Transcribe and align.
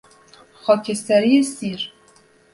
خاکستری 0.53 1.43
سیر 1.43 1.91